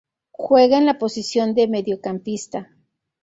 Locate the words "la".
0.87-0.97